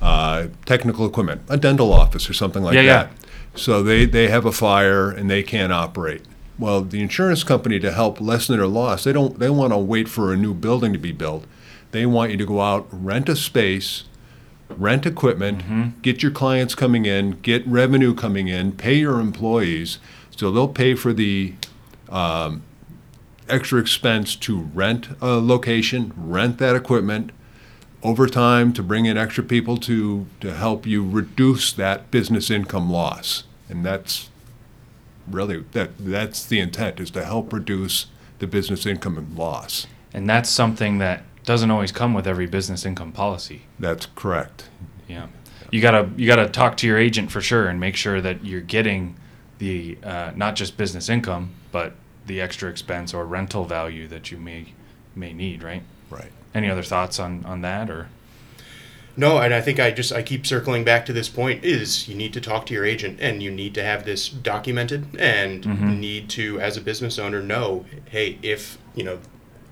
uh, 0.00 0.46
technical 0.64 1.04
equipment, 1.06 1.42
a 1.48 1.56
dental 1.56 1.92
office 1.92 2.30
or 2.30 2.32
something 2.32 2.62
like 2.62 2.74
Yeah, 2.74 2.80
yeah. 2.82 3.02
that. 3.04 3.12
So 3.54 3.82
they, 3.82 4.04
they 4.04 4.28
have 4.28 4.44
a 4.46 4.52
fire 4.52 5.10
and 5.10 5.28
they 5.28 5.42
can't 5.42 5.72
operate. 5.72 6.22
Well, 6.58 6.82
the 6.82 7.00
insurance 7.00 7.44
company 7.44 7.78
to 7.80 7.92
help 7.92 8.20
lessen 8.20 8.56
their 8.56 8.66
loss, 8.66 9.04
they 9.04 9.12
don't 9.12 9.38
they 9.38 9.50
want 9.50 9.72
to 9.72 9.78
wait 9.78 10.08
for 10.08 10.32
a 10.32 10.36
new 10.36 10.54
building 10.54 10.92
to 10.92 10.98
be 10.98 11.12
built. 11.12 11.44
They 11.92 12.04
want 12.04 12.30
you 12.32 12.36
to 12.36 12.46
go 12.46 12.60
out, 12.60 12.86
rent 12.90 13.28
a 13.28 13.36
space, 13.36 14.04
rent 14.68 15.06
equipment, 15.06 15.62
get 16.02 16.22
your 16.22 16.32
clients 16.32 16.74
coming 16.74 17.06
in, 17.06 17.32
get 17.42 17.66
revenue 17.66 18.14
coming 18.14 18.48
in, 18.48 18.72
pay 18.72 18.94
your 18.94 19.20
employees. 19.20 19.98
So 20.36 20.50
they'll 20.50 20.68
pay 20.68 20.94
for 20.94 21.12
the 21.12 21.54
um, 22.08 22.62
extra 23.48 23.80
expense 23.80 24.36
to 24.36 24.58
rent 24.74 25.08
a 25.20 25.36
location, 25.38 26.12
rent 26.16 26.58
that 26.58 26.76
equipment, 26.76 27.30
overtime 28.02 28.72
to 28.74 28.82
bring 28.82 29.06
in 29.06 29.16
extra 29.16 29.42
people 29.42 29.76
to, 29.78 30.26
to 30.40 30.54
help 30.54 30.86
you 30.86 31.08
reduce 31.08 31.72
that 31.72 32.10
business 32.10 32.50
income 32.50 32.90
loss. 32.90 33.44
And 33.68 33.84
that's 33.84 34.30
really, 35.30 35.64
that, 35.72 35.90
that's 35.98 36.44
the 36.44 36.60
intent, 36.60 37.00
is 37.00 37.10
to 37.12 37.24
help 37.24 37.52
reduce 37.52 38.06
the 38.38 38.46
business 38.46 38.86
income 38.86 39.18
and 39.18 39.36
loss. 39.36 39.86
And 40.12 40.28
that's 40.28 40.48
something 40.48 40.98
that 40.98 41.22
doesn't 41.44 41.70
always 41.70 41.92
come 41.92 42.14
with 42.14 42.26
every 42.26 42.46
business 42.46 42.84
income 42.84 43.12
policy. 43.12 43.62
That's 43.78 44.06
correct. 44.14 44.68
Yeah, 45.06 45.28
you 45.70 45.80
gotta 45.80 46.10
you 46.16 46.26
gotta 46.26 46.48
talk 46.48 46.76
to 46.78 46.86
your 46.86 46.98
agent 46.98 47.30
for 47.30 47.40
sure 47.40 47.68
and 47.68 47.80
make 47.80 47.96
sure 47.96 48.20
that 48.20 48.44
you're 48.44 48.60
getting 48.60 49.16
the 49.58 49.98
uh, 50.02 50.32
not 50.36 50.56
just 50.56 50.76
business 50.76 51.08
income, 51.08 51.54
but 51.72 51.94
the 52.26 52.40
extra 52.40 52.68
expense 52.70 53.14
or 53.14 53.24
rental 53.24 53.64
value 53.64 54.06
that 54.08 54.30
you 54.30 54.38
may 54.38 54.74
may 55.14 55.32
need. 55.32 55.62
Right. 55.62 55.82
Right. 56.10 56.32
Any 56.54 56.68
other 56.70 56.82
thoughts 56.82 57.18
on 57.18 57.44
on 57.44 57.62
that 57.62 57.90
or? 57.90 58.08
No, 59.18 59.38
and 59.38 59.52
I 59.52 59.60
think 59.60 59.80
I 59.80 59.90
just 59.90 60.12
I 60.12 60.22
keep 60.22 60.46
circling 60.46 60.84
back 60.84 61.04
to 61.06 61.12
this 61.12 61.28
point 61.28 61.64
is 61.64 62.06
you 62.06 62.14
need 62.14 62.32
to 62.34 62.40
talk 62.40 62.66
to 62.66 62.74
your 62.74 62.84
agent 62.84 63.18
and 63.20 63.42
you 63.42 63.50
need 63.50 63.74
to 63.74 63.82
have 63.82 64.04
this 64.04 64.28
documented 64.28 65.16
and 65.18 65.64
mm-hmm. 65.64 65.98
need 65.98 66.30
to 66.30 66.60
as 66.60 66.76
a 66.76 66.80
business 66.80 67.18
owner 67.18 67.42
know, 67.42 67.84
hey, 68.10 68.38
if, 68.42 68.78
you 68.94 69.02
know, 69.02 69.18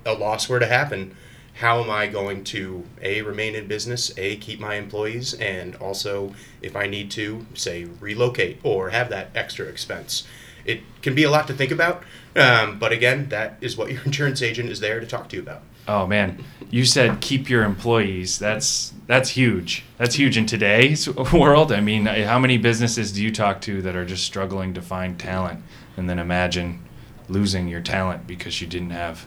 a 0.05 0.11
loss 0.11 0.49
were 0.49 0.59
to 0.59 0.67
happen, 0.67 1.15
how 1.53 1.81
am 1.81 1.89
I 1.89 2.07
going 2.07 2.43
to 2.45 2.83
a 3.01 3.21
remain 3.21 3.55
in 3.55 3.67
business, 3.67 4.11
a 4.17 4.35
keep 4.35 4.59
my 4.59 4.75
employees 4.75 5.33
and 5.35 5.77
also 5.77 6.33
if 6.61 6.75
I 6.75 6.87
need 6.87 7.09
to 7.11 7.45
say 7.53 7.85
relocate 7.85 8.59
or 8.63 8.89
have 8.89 9.09
that 9.11 9.29
extra 9.33 9.65
expense. 9.67 10.27
It 10.67 10.81
can 11.01 11.15
be 11.15 11.23
a 11.23 11.31
lot 11.31 11.47
to 11.47 11.53
think 11.53 11.71
about, 11.71 12.03
um, 12.35 12.77
but 12.77 12.91
again, 12.91 13.29
that 13.29 13.57
is 13.61 13.75
what 13.75 13.91
your 13.91 14.01
insurance 14.05 14.41
agent 14.41 14.69
is 14.69 14.79
there 14.79 14.99
to 14.99 15.07
talk 15.07 15.29
to 15.29 15.35
you 15.35 15.41
about. 15.41 15.63
Oh 15.87 16.05
man, 16.05 16.43
you 16.69 16.83
said 16.83 17.21
keep 17.21 17.49
your 17.49 17.63
employees. 17.63 18.37
That's 18.37 18.93
that's 19.07 19.31
huge. 19.31 19.85
That's 19.97 20.15
huge 20.15 20.37
in 20.37 20.45
today's 20.45 21.07
world. 21.33 21.71
I 21.71 21.79
mean, 21.79 22.05
how 22.05 22.37
many 22.37 22.57
businesses 22.57 23.13
do 23.13 23.23
you 23.23 23.31
talk 23.31 23.61
to 23.61 23.81
that 23.81 23.95
are 23.95 24.05
just 24.05 24.25
struggling 24.25 24.73
to 24.73 24.81
find 24.81 25.17
talent? 25.17 25.63
And 25.95 26.09
then 26.09 26.19
imagine 26.19 26.83
losing 27.29 27.67
your 27.67 27.81
talent 27.81 28.27
because 28.27 28.61
you 28.61 28.67
didn't 28.67 28.91
have 28.91 29.25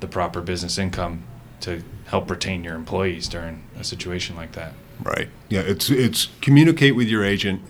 the 0.00 0.06
proper 0.06 0.40
business 0.40 0.78
income 0.78 1.24
to 1.60 1.82
help 2.06 2.30
retain 2.30 2.64
your 2.64 2.74
employees 2.74 3.28
during 3.28 3.62
a 3.78 3.84
situation 3.84 4.36
like 4.36 4.52
that. 4.52 4.72
Right. 5.02 5.28
Yeah, 5.48 5.60
it's 5.60 5.90
it's 5.90 6.28
communicate 6.40 6.94
with 6.94 7.08
your 7.08 7.24
agent, 7.24 7.62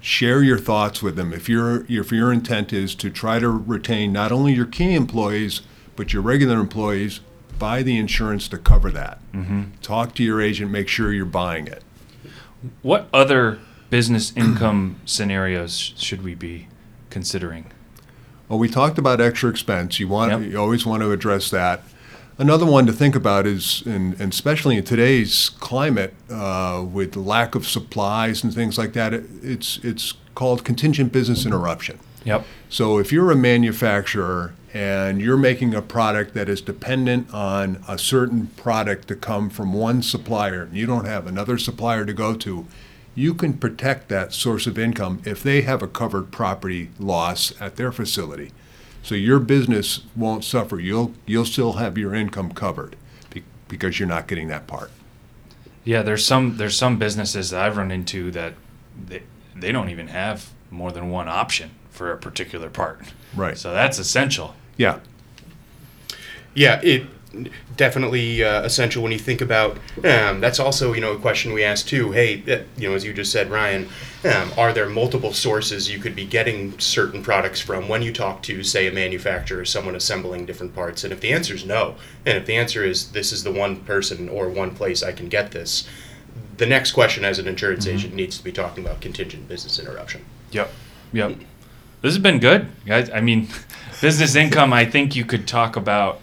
share 0.00 0.42
your 0.42 0.58
thoughts 0.58 1.02
with 1.02 1.16
them. 1.16 1.32
If 1.32 1.48
your 1.48 1.84
if 1.88 2.12
your 2.12 2.32
intent 2.32 2.72
is 2.72 2.94
to 2.96 3.10
try 3.10 3.38
to 3.38 3.48
retain 3.48 4.12
not 4.12 4.32
only 4.32 4.52
your 4.54 4.66
key 4.66 4.94
employees 4.94 5.62
but 5.96 6.12
your 6.12 6.22
regular 6.22 6.58
employees, 6.58 7.20
buy 7.58 7.82
the 7.82 7.96
insurance 7.96 8.48
to 8.48 8.58
cover 8.58 8.90
that. 8.90 9.18
Mm-hmm. 9.32 9.62
Talk 9.80 10.14
to 10.16 10.24
your 10.24 10.40
agent, 10.40 10.70
make 10.70 10.88
sure 10.88 11.12
you're 11.12 11.24
buying 11.24 11.66
it. 11.68 11.82
What 12.82 13.08
other 13.12 13.58
business 13.90 14.32
income 14.36 14.96
scenarios 15.04 15.92
should 15.96 16.22
we 16.24 16.34
be 16.34 16.66
considering? 17.10 17.66
Well, 18.48 18.58
we 18.58 18.68
talked 18.68 18.98
about 18.98 19.20
extra 19.20 19.50
expense. 19.50 20.00
You 20.00 20.08
want 20.08 20.32
Yep. 20.32 20.50
you 20.52 20.58
always 20.58 20.84
want 20.84 21.02
to 21.02 21.12
address 21.12 21.50
that. 21.50 21.82
Another 22.36 22.66
one 22.66 22.84
to 22.86 22.92
think 22.92 23.14
about 23.14 23.46
is, 23.46 23.82
and, 23.86 24.20
and 24.20 24.32
especially 24.32 24.76
in 24.76 24.84
today's 24.84 25.50
climate, 25.50 26.14
uh, 26.28 26.84
with 26.84 27.14
lack 27.14 27.54
of 27.54 27.66
supplies 27.66 28.42
and 28.42 28.52
things 28.52 28.76
like 28.76 28.92
that, 28.94 29.14
it, 29.14 29.24
it's 29.42 29.78
it's 29.84 30.14
called 30.34 30.64
contingent 30.64 31.12
business 31.12 31.46
interruption. 31.46 32.00
Yep. 32.24 32.44
So 32.68 32.98
if 32.98 33.12
you're 33.12 33.30
a 33.30 33.36
manufacturer 33.36 34.54
and 34.72 35.20
you're 35.20 35.36
making 35.36 35.74
a 35.74 35.82
product 35.82 36.34
that 36.34 36.48
is 36.48 36.60
dependent 36.60 37.32
on 37.32 37.84
a 37.86 37.96
certain 37.96 38.48
product 38.56 39.06
to 39.08 39.14
come 39.14 39.48
from 39.48 39.72
one 39.72 40.02
supplier, 40.02 40.62
and 40.62 40.76
you 40.76 40.86
don't 40.86 41.04
have 41.04 41.28
another 41.28 41.56
supplier 41.56 42.04
to 42.04 42.12
go 42.12 42.34
to, 42.34 42.66
you 43.14 43.34
can 43.34 43.52
protect 43.52 44.08
that 44.08 44.32
source 44.32 44.66
of 44.66 44.76
income 44.76 45.22
if 45.24 45.40
they 45.40 45.62
have 45.62 45.82
a 45.82 45.86
covered 45.86 46.32
property 46.32 46.90
loss 46.98 47.52
at 47.60 47.76
their 47.76 47.92
facility. 47.92 48.50
So 49.04 49.14
your 49.14 49.38
business 49.38 50.00
won't 50.16 50.44
suffer. 50.44 50.80
You'll 50.80 51.12
you'll 51.26 51.44
still 51.44 51.74
have 51.74 51.98
your 51.98 52.14
income 52.14 52.52
covered 52.52 52.96
be- 53.30 53.44
because 53.68 54.00
you're 54.00 54.08
not 54.08 54.26
getting 54.26 54.48
that 54.48 54.66
part. 54.66 54.90
Yeah, 55.84 56.00
there's 56.00 56.24
some 56.24 56.56
there's 56.56 56.74
some 56.74 56.98
businesses 56.98 57.50
that 57.50 57.60
I've 57.62 57.76
run 57.76 57.90
into 57.90 58.30
that 58.30 58.54
they, 59.06 59.22
they 59.54 59.72
don't 59.72 59.90
even 59.90 60.08
have 60.08 60.50
more 60.70 60.90
than 60.90 61.10
one 61.10 61.28
option 61.28 61.72
for 61.90 62.10
a 62.12 62.16
particular 62.16 62.70
part. 62.70 63.02
Right. 63.36 63.58
So 63.58 63.72
that's 63.74 63.98
essential. 63.98 64.54
Yeah. 64.78 65.00
Yeah, 66.54 66.80
it 66.82 67.06
definitely 67.76 68.42
uh, 68.42 68.62
essential 68.62 69.02
when 69.02 69.12
you 69.12 69.18
think 69.18 69.40
about. 69.40 69.78
Um, 70.04 70.40
that's 70.40 70.58
also 70.58 70.92
you 70.92 71.00
know 71.00 71.12
a 71.12 71.18
question 71.18 71.52
we 71.52 71.64
asked 71.64 71.88
too. 71.88 72.12
Hey, 72.12 72.42
uh, 72.50 72.64
you 72.76 72.88
know 72.88 72.94
as 72.94 73.04
you 73.04 73.12
just 73.12 73.32
said, 73.32 73.50
Ryan, 73.50 73.88
um, 74.24 74.52
are 74.56 74.72
there 74.72 74.88
multiple 74.88 75.32
sources 75.32 75.90
you 75.90 75.98
could 75.98 76.14
be 76.14 76.24
getting 76.24 76.78
certain 76.78 77.22
products 77.22 77.60
from 77.60 77.88
when 77.88 78.02
you 78.02 78.12
talk 78.12 78.42
to 78.44 78.62
say 78.62 78.86
a 78.86 78.92
manufacturer, 78.92 79.60
or 79.60 79.64
someone 79.64 79.94
assembling 79.94 80.46
different 80.46 80.74
parts? 80.74 81.04
And 81.04 81.12
if 81.12 81.20
the 81.20 81.32
answer 81.32 81.54
is 81.54 81.64
no, 81.64 81.96
and 82.24 82.38
if 82.38 82.46
the 82.46 82.56
answer 82.56 82.84
is 82.84 83.12
this 83.12 83.32
is 83.32 83.44
the 83.44 83.52
one 83.52 83.76
person 83.84 84.28
or 84.28 84.48
one 84.48 84.74
place 84.74 85.02
I 85.02 85.12
can 85.12 85.28
get 85.28 85.50
this, 85.50 85.88
the 86.56 86.66
next 86.66 86.92
question 86.92 87.24
as 87.24 87.38
an 87.38 87.48
insurance 87.48 87.86
agent 87.86 88.14
needs 88.14 88.38
to 88.38 88.44
be 88.44 88.52
talking 88.52 88.84
about 88.84 89.00
contingent 89.00 89.48
business 89.48 89.78
interruption. 89.78 90.24
Yep. 90.52 90.70
Yep. 91.12 91.36
This 92.02 92.12
has 92.12 92.18
been 92.18 92.38
good, 92.38 92.68
guys. 92.84 93.08
I 93.10 93.20
mean, 93.20 93.48
business 94.00 94.34
income. 94.34 94.72
I 94.72 94.84
think 94.84 95.16
you 95.16 95.24
could 95.24 95.48
talk 95.48 95.76
about. 95.76 96.20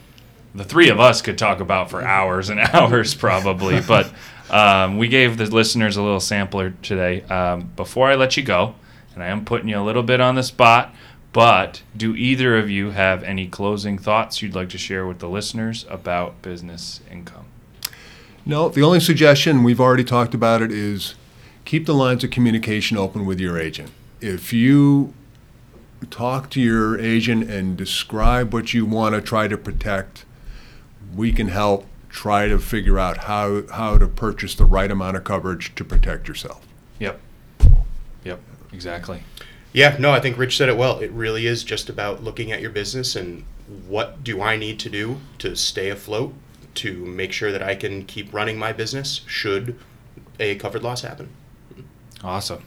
The 0.54 0.64
three 0.64 0.90
of 0.90 1.00
us 1.00 1.22
could 1.22 1.38
talk 1.38 1.60
about 1.60 1.90
for 1.90 2.02
hours 2.04 2.50
and 2.50 2.60
hours, 2.74 3.16
probably. 3.16 3.82
but 3.82 4.12
um, 4.50 4.98
we 4.98 5.08
gave 5.08 5.38
the 5.38 5.46
listeners 5.46 5.98
a 5.98 6.02
little 6.02 6.20
sampler 6.20 6.72
today. 6.82 7.22
Um, 7.24 7.72
before 7.76 8.10
I 8.10 8.16
let 8.16 8.36
you 8.36 8.44
go, 8.44 8.76
and 9.14 9.24
I 9.24 9.28
am 9.28 9.46
putting 9.46 9.70
you 9.70 9.80
a 9.80 9.84
little 9.84 10.04
bit 10.04 10.20
on 10.20 10.36
the 10.36 10.44
spot, 10.44 10.94
but 11.34 11.82
do 11.96 12.16
either 12.16 12.58
of 12.58 12.70
you 12.70 12.92
have 12.92 13.24
any 13.24 13.48
closing 13.48 13.98
thoughts 13.98 14.42
you'd 14.42 14.56
like 14.56 14.70
to 14.70 14.78
share 14.78 15.08
with 15.08 15.20
the 15.20 15.30
listeners 15.30 15.86
about 15.90 16.42
business 16.42 17.00
income? 17.10 17.46
No, 18.46 18.70
the 18.70 18.82
only 18.82 19.00
suggestion, 19.00 19.64
we've 19.64 19.80
already 19.80 20.04
talked 20.04 20.34
about 20.34 20.62
it, 20.62 20.72
is 20.72 21.16
keep 21.64 21.86
the 21.86 21.94
lines 21.94 22.24
of 22.24 22.32
communication 22.32 22.98
open 22.98 23.26
with 23.26 23.40
your 23.40 23.58
agent. 23.58 23.92
If 24.20 24.52
you 24.52 25.14
talk 26.10 26.50
to 26.52 26.62
your 26.62 27.00
agent 27.00 27.50
and 27.50 27.78
describe 27.78 28.54
what 28.54 28.74
you 28.74 28.86
want 28.86 29.16
to 29.16 29.22
try 29.22 29.48
to 29.48 29.58
protect, 29.58 30.26
we 31.16 31.32
can 31.32 31.48
help 31.48 31.86
try 32.10 32.48
to 32.48 32.60
figure 32.60 33.00
out 33.00 33.20
how, 33.20 33.64
how 33.68 33.98
to 33.98 34.08
purchase 34.08 34.56
the 34.56 34.66
right 34.66 34.92
amount 34.92 35.18
of 35.18 35.24
coverage 35.24 35.74
to 35.76 35.84
protect 35.84 36.28
yourself. 36.28 36.66
Yep. 37.00 37.20
Yep, 38.24 38.40
exactly. 38.74 39.24
Yeah, 39.74 39.96
no, 39.98 40.12
I 40.12 40.20
think 40.20 40.38
Rich 40.38 40.58
said 40.58 40.70
it 40.70 40.78
well. 40.78 41.00
It 41.00 41.12
really 41.12 41.48
is 41.48 41.64
just 41.64 41.90
about 41.90 42.24
looking 42.24 42.52
at 42.52 42.62
your 42.62 42.72
business 42.72 43.16
and 43.16 43.46
what 43.88 44.24
do 44.24 44.42
I 44.42 44.58
need 44.58 44.80
to 44.82 44.90
do 44.90 45.22
to 45.40 45.56
stay 45.56 45.90
afloat 45.90 46.34
to 46.76 47.06
make 47.06 47.32
sure 47.32 47.52
that 47.52 47.64
I 47.64 47.76
can 47.76 48.06
keep 48.06 48.34
running 48.34 48.58
my 48.58 48.74
business 48.74 49.22
should 49.26 49.78
a 50.40 50.56
covered 50.56 50.84
loss 50.84 51.02
happen. 51.02 51.30
Awesome. 52.24 52.64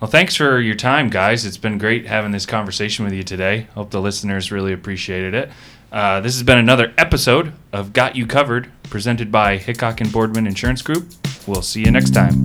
Well, 0.00 0.10
thanks 0.10 0.34
for 0.34 0.60
your 0.60 0.74
time, 0.74 1.10
guys. 1.10 1.44
It's 1.44 1.56
been 1.56 1.78
great 1.78 2.06
having 2.06 2.32
this 2.32 2.46
conversation 2.46 3.04
with 3.04 3.14
you 3.14 3.22
today. 3.22 3.68
Hope 3.74 3.90
the 3.90 4.00
listeners 4.00 4.50
really 4.50 4.72
appreciated 4.72 5.34
it. 5.34 5.50
Uh, 5.96 6.20
this 6.20 6.34
has 6.34 6.42
been 6.42 6.58
another 6.58 6.92
episode 6.98 7.54
of 7.72 7.94
Got 7.94 8.16
You 8.16 8.26
Covered, 8.26 8.70
presented 8.82 9.32
by 9.32 9.56
Hickok 9.56 10.02
and 10.02 10.12
Boardman 10.12 10.46
Insurance 10.46 10.82
Group. 10.82 11.08
We'll 11.46 11.62
see 11.62 11.80
you 11.80 11.90
next 11.90 12.10
time. 12.10 12.42